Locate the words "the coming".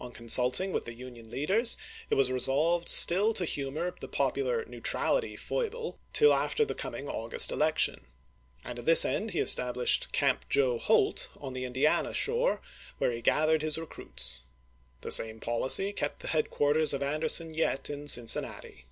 6.64-7.08